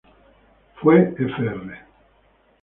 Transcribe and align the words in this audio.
Fue 0.77 1.13
Fr. 1.15 1.77